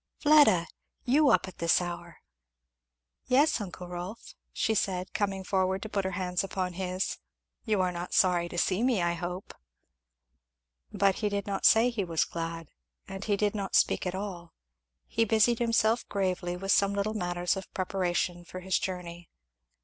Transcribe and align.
"Fleda! 0.17 0.65
you 1.05 1.29
up 1.29 1.47
at 1.47 1.59
this 1.59 1.79
hour!" 1.79 2.21
"Yes, 3.27 3.61
uncle 3.61 3.87
Rolf," 3.87 4.33
she 4.51 4.73
said 4.73 5.13
coming 5.13 5.43
forward 5.43 5.83
to 5.83 5.89
put 5.89 6.05
her 6.05 6.13
hands 6.17 6.43
upon 6.43 6.73
his, 6.73 7.19
"you 7.65 7.81
are 7.81 7.91
not 7.91 8.11
sorry 8.11 8.49
to 8.49 8.57
see 8.57 8.81
me, 8.81 8.99
I 8.99 9.13
hope." 9.13 9.53
But 10.91 11.17
he 11.17 11.29
did 11.29 11.45
not 11.45 11.67
say 11.67 11.91
he 11.91 12.03
was 12.03 12.25
glad; 12.25 12.69
and 13.07 13.23
he 13.25 13.37
did 13.37 13.53
not 13.53 13.75
speak 13.75 14.07
at 14.07 14.15
all; 14.15 14.55
he 15.05 15.23
busied 15.23 15.59
himself 15.59 16.09
gravely 16.09 16.57
with 16.57 16.71
some 16.71 16.95
little 16.95 17.13
matters 17.13 17.55
of 17.55 17.71
preparation 17.75 18.43
for 18.43 18.61
his 18.61 18.79
journey. 18.79 19.29